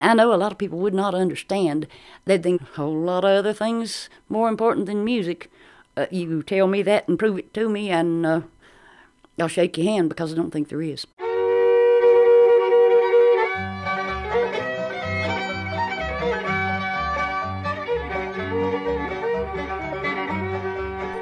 I 0.00 0.14
know 0.14 0.32
a 0.32 0.36
lot 0.36 0.52
of 0.52 0.58
people 0.58 0.78
would 0.78 0.94
not 0.94 1.14
understand. 1.14 1.88
They'd 2.24 2.42
think 2.42 2.62
a 2.62 2.76
whole 2.76 3.00
lot 3.00 3.24
of 3.24 3.30
other 3.30 3.52
things 3.52 4.08
more 4.28 4.48
important 4.48 4.86
than 4.86 5.04
music. 5.04 5.50
Uh, 5.96 6.06
you 6.12 6.44
tell 6.44 6.68
me 6.68 6.82
that 6.82 7.08
and 7.08 7.18
prove 7.18 7.38
it 7.38 7.52
to 7.54 7.68
me, 7.68 7.90
and 7.90 8.24
uh, 8.24 8.40
I'll 9.40 9.48
shake 9.48 9.76
your 9.76 9.86
hand 9.86 10.08
because 10.08 10.32
I 10.32 10.36
don't 10.36 10.52
think 10.52 10.68
there 10.68 10.82
is. 10.82 11.04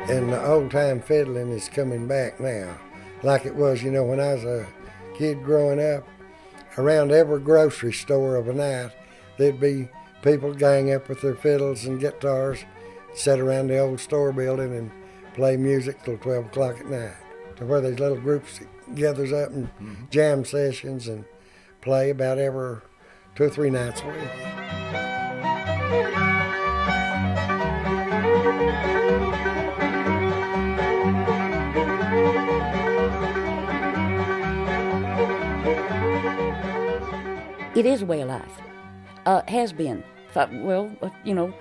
And 0.09 0.33
the 0.33 0.47
old 0.47 0.71
time 0.71 1.01
fiddling 1.01 1.51
is 1.51 1.71
coming 1.71 2.07
back 2.07 2.39
now, 2.39 2.79
like 3.23 3.47
it 3.47 3.55
was, 3.55 3.83
you 3.83 3.91
know, 3.91 4.05
when 4.05 4.21
I 4.21 4.35
was 4.35 4.45
a 4.45 4.67
kid 5.17 5.43
growing 5.43 5.81
up. 5.81 6.07
Around 6.79 7.11
every 7.11 7.41
grocery 7.41 7.93
store 7.93 8.37
of 8.37 8.49
a 8.49 8.53
night, 8.53 8.91
there'd 9.39 9.59
be 9.59 9.89
people 10.23 10.53
gang 10.53 10.93
up 10.93 11.09
with 11.09 11.23
their 11.23 11.35
fiddles 11.35 11.87
and 11.87 11.99
guitars, 11.99 12.65
sit 13.15 13.41
around 13.41 13.69
the 13.69 13.79
old 13.79 13.99
store 14.01 14.31
building 14.31 14.77
and 14.77 14.91
play 15.35 15.57
music 15.57 16.03
till 16.05 16.19
12 16.19 16.47
o'clock 16.47 16.79
at 16.81 16.87
night. 16.87 17.17
To 17.57 17.65
where 17.65 17.81
these 17.81 17.99
little 17.99 18.21
groups 18.21 18.61
gathers 18.95 19.33
up 19.33 19.51
and 19.51 19.69
mm-hmm. 19.75 19.95
jam 20.11 20.45
sessions 20.45 21.09
and 21.09 21.25
play 21.81 22.11
about 22.11 22.37
every 22.39 22.81
two 23.35 23.45
or 23.45 23.51
three 23.51 23.71
nights 23.71 24.03
a 24.03 24.07
week. 24.09 24.57
It 37.77 37.85
is 37.85 38.01
a 38.01 38.07
way 38.07 38.23
of 38.23 38.29
life. 38.31 38.61
Uh, 39.27 39.43
has 39.49 39.71
been. 39.71 40.03
Thought, 40.33 40.51
well, 40.51 40.91
uh, 41.03 41.11
you 41.25 41.35
know, 41.35 41.53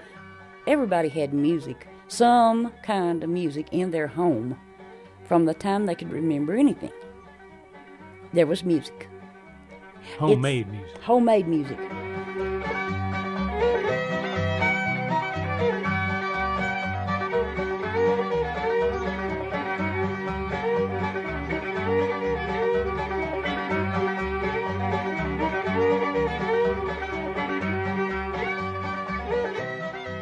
everybody 0.65 1.09
had 1.09 1.33
music, 1.33 1.87
some 2.07 2.71
kind 2.83 3.21
of 3.21 3.29
music 3.29 3.67
in 3.73 3.91
their 3.91 4.07
home 4.07 4.57
from 5.25 5.43
the 5.43 5.53
time 5.53 5.85
they 5.85 5.95
could 5.95 6.09
remember 6.11 6.53
anything. 6.53 6.91
There 8.31 8.47
was 8.47 8.63
music, 8.63 9.09
Homemade 10.17 10.71
music. 10.71 10.97
homemade 11.01 11.47
music. 11.47 11.79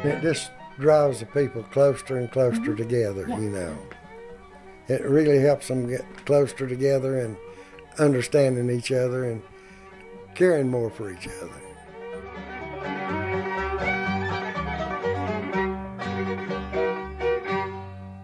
It 0.04 0.20
just 0.20 0.50
draws 0.78 1.20
the 1.20 1.26
people 1.26 1.62
closer 1.62 2.18
and 2.18 2.30
closer 2.30 2.76
together, 2.76 3.26
you 3.26 3.48
know. 3.50 3.74
It 4.86 5.02
really 5.02 5.38
helps 5.38 5.68
them 5.68 5.88
get 5.88 6.04
closer 6.26 6.68
together 6.68 7.20
and 7.20 7.38
understanding 7.98 8.68
each 8.68 8.92
other 8.92 9.24
and 9.24 9.42
caring 10.34 10.70
more 10.70 10.90
for 10.90 11.10
each 11.10 11.26
other. 11.26 11.50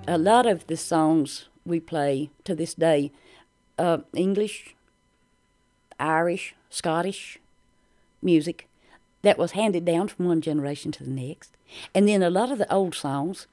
A 0.07 0.19
lot 0.19 0.45
of 0.45 0.67
the 0.67 0.77
songs 0.77 1.49
we 1.65 1.81
play 1.81 2.29
to 2.45 2.55
this 2.55 2.75
day, 2.75 3.11
uh, 3.79 3.99
English, 4.13 4.75
Irish, 5.99 6.55
Scottish 6.69 7.39
music, 8.21 8.69
that 9.23 9.39
was 9.39 9.53
handed 9.53 9.85
down 9.85 10.09
from 10.09 10.27
one 10.27 10.41
generation 10.41 10.93
to 10.93 11.05
the 11.05 11.11
next. 11.11 11.57
And 11.95 12.09
then 12.09 12.23
a 12.23 12.31
lot 12.31 12.51
of 12.51 12.59
the 12.59 12.73
old 12.73 12.95
songs, 12.95 13.47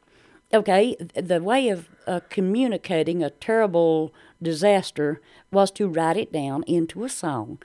okay, 0.54 0.96
the 1.16 1.42
way 1.42 1.70
of 1.70 1.90
uh, 2.06 2.22
communicating 2.30 3.22
a 3.24 3.30
terrible 3.30 4.14
disaster 4.42 5.22
was 5.52 5.72
to 5.72 5.88
write 5.88 6.18
it 6.18 6.32
down 6.32 6.64
into 6.64 7.04
a 7.04 7.10
song 7.10 7.60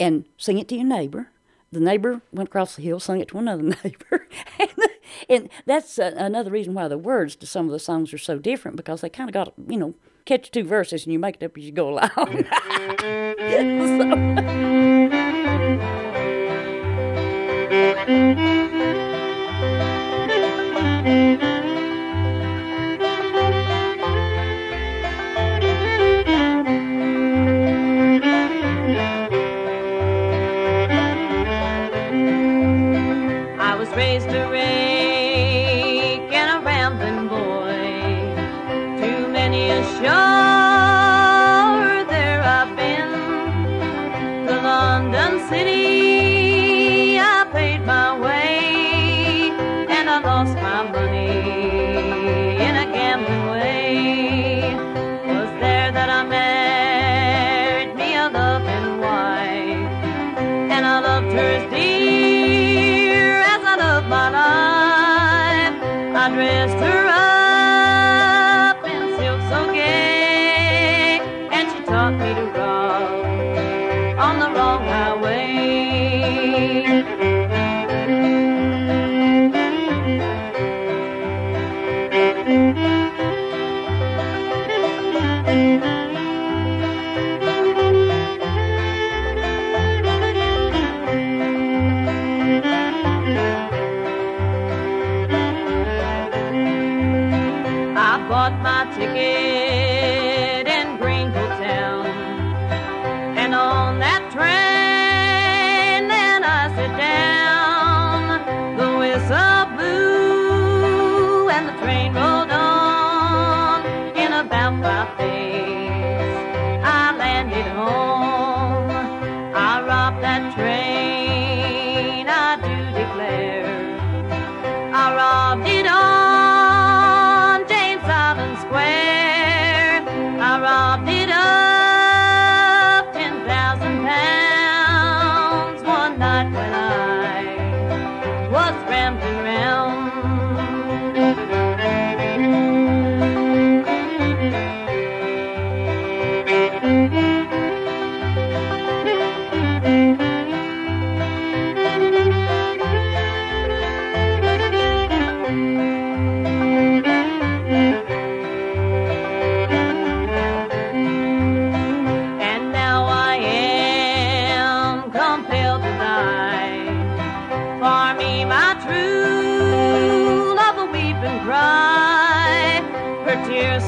and 0.00 0.24
sing 0.36 0.58
it 0.58 0.68
to 0.68 0.74
your 0.76 0.84
neighbor. 0.84 1.28
The 1.70 1.80
neighbor 1.80 2.22
went 2.32 2.48
across 2.48 2.76
the 2.76 2.82
hill, 2.82 2.98
sung 2.98 3.20
it 3.20 3.28
to 3.28 3.38
another 3.38 3.62
neighbor. 3.84 4.26
and, 5.28 5.48
that's 5.66 5.98
uh, 5.98 6.14
another 6.16 6.50
reason 6.50 6.72
why 6.74 6.88
the 6.88 6.96
words 6.98 7.36
to 7.36 7.46
some 7.46 7.66
of 7.66 7.72
the 7.72 7.78
songs 7.78 8.12
are 8.14 8.18
so 8.18 8.38
different 8.38 8.76
because 8.76 9.00
they 9.02 9.10
kind 9.10 9.28
of 9.28 9.34
got, 9.34 9.52
you 9.68 9.76
know, 9.78 9.94
catch 10.24 10.50
two 10.50 10.64
verses 10.64 11.04
and 11.04 11.12
you 11.12 11.18
make 11.18 11.36
it 11.40 11.44
up 11.44 11.56
as 11.58 11.64
you 11.64 11.72
go 11.72 11.90
along. 11.90 12.44
So- 13.38 14.74
raised 33.98 34.28
a 34.28 34.48
rake 34.48 36.32
and 36.32 36.48
a 36.56 36.64
rambling 36.64 37.28
boy. 37.28 37.90
Too 39.00 39.28
many 39.28 39.70
a 39.70 39.82
shore 39.98 40.27
I 85.48 85.87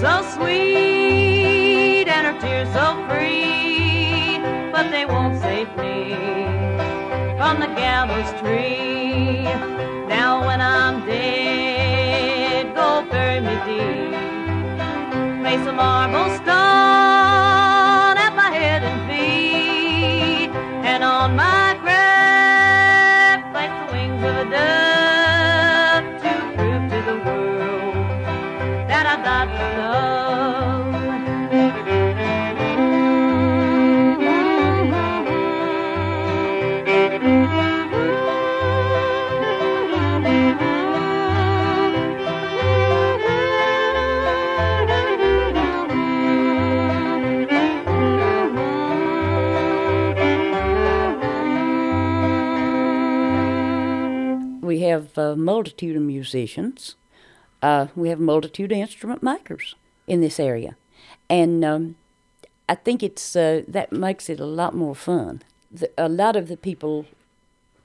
so 0.00 0.22
sweet 0.34 2.08
and 2.08 2.26
her 2.26 2.40
tears 2.40 2.72
so 2.72 2.96
free, 3.06 4.38
but 4.72 4.90
they 4.90 5.04
won't 5.04 5.38
save 5.42 5.68
me 5.76 6.14
from 7.36 7.60
the 7.60 7.66
gallows 7.76 8.32
tree. 8.40 9.42
Now 10.08 10.46
when 10.46 10.62
I'm 10.62 11.04
dead, 11.04 12.74
go 12.74 13.04
bury 13.10 13.40
me 13.40 13.54
deep. 13.68 14.14
Place 15.42 15.66
a 15.66 15.72
marble 15.72 16.30
stone 16.36 18.16
at 18.26 18.32
my 18.34 18.50
head 18.50 18.82
and 18.82 19.00
feet, 19.06 20.50
and 20.88 21.04
on 21.04 21.36
my 21.36 21.59
have 54.90 55.16
a 55.18 55.34
multitude 55.34 55.96
of 55.96 56.02
musicians. 56.02 56.94
Uh, 57.62 57.86
we 57.96 58.08
have 58.08 58.20
a 58.20 58.30
multitude 58.32 58.72
of 58.72 58.78
instrument 58.78 59.22
makers 59.22 59.74
in 60.06 60.20
this 60.20 60.38
area, 60.40 60.76
and 61.28 61.64
um, 61.64 61.96
I 62.68 62.74
think 62.74 63.02
it's 63.02 63.36
uh, 63.36 63.62
that 63.68 63.92
makes 63.92 64.30
it 64.30 64.40
a 64.40 64.46
lot 64.60 64.74
more 64.74 64.94
fun. 64.94 65.42
The, 65.70 65.90
a 65.98 66.08
lot 66.08 66.36
of 66.36 66.48
the 66.48 66.56
people 66.56 67.06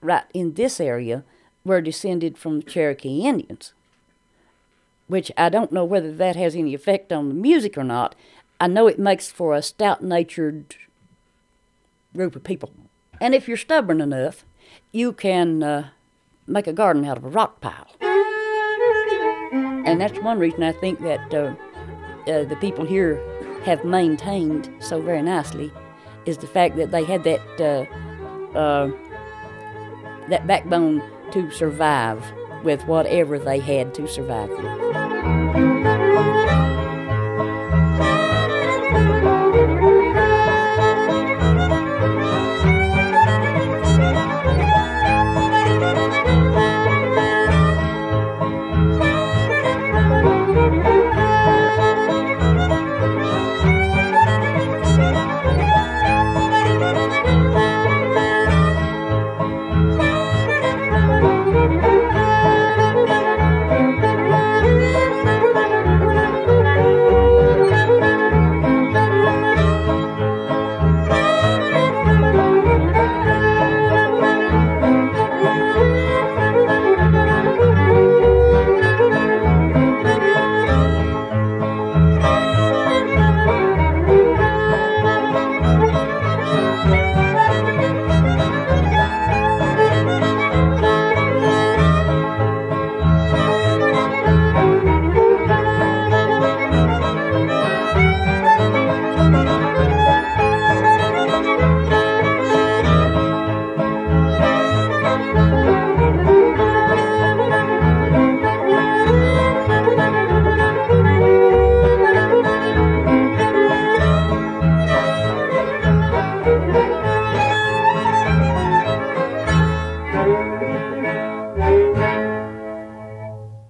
right 0.02 0.24
in 0.34 0.54
this 0.54 0.80
area 0.80 1.24
were 1.64 1.82
descended 1.82 2.38
from 2.38 2.62
Cherokee 2.62 3.22
Indians, 3.22 3.74
which 5.08 5.32
I 5.38 5.50
don't 5.50 5.72
know 5.72 5.86
whether 5.86 6.12
that 6.14 6.36
has 6.36 6.56
any 6.56 6.74
effect 6.74 7.12
on 7.12 7.30
the 7.30 7.36
music 7.36 7.78
or 7.78 7.84
not. 7.84 8.16
I 8.60 8.68
know 8.68 8.88
it 8.88 9.00
makes 9.00 9.32
for 9.32 9.54
a 9.54 9.62
stout-natured 9.62 10.76
group 12.16 12.36
of 12.36 12.44
people, 12.44 12.72
and 13.20 13.36
if 13.36 13.48
you're 13.48 13.58
stubborn 13.58 14.00
enough, 14.00 14.46
you 14.92 15.12
can 15.12 15.64
uh, 15.64 15.90
make 16.48 16.68
a 16.68 16.74
garden 16.74 17.06
out 17.06 17.18
of 17.18 17.24
a 17.24 17.30
rock 17.30 17.62
pile. 17.62 17.88
And 19.86 20.02
that's 20.02 20.20
one 20.20 20.40
reason 20.40 20.64
I 20.64 20.72
think 20.72 21.02
that 21.02 21.34
uh, 21.34 21.56
uh, 22.30 22.44
the 22.44 22.58
people 22.60 22.86
here 22.86 23.22
have 23.64 23.84
maintained 23.86 24.70
so 24.80 25.02
very 25.02 25.22
nicely 25.22 25.72
is 26.26 26.38
the 26.40 26.48
fact 26.48 26.76
that 26.76 26.92
they 26.92 27.04
had 27.04 27.24
that 27.24 27.42
uh, 27.60 28.58
uh, 28.58 28.92
that 30.30 30.48
backbone 30.48 31.04
to 31.32 31.52
survive 31.52 32.24
with 32.64 32.86
whatever 32.88 33.38
they 33.38 33.60
had 33.60 33.94
to 33.94 34.08
survive 34.08 34.50
with. 34.50 34.85